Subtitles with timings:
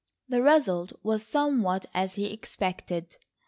[0.27, 3.17] The result was somewhat as he expected.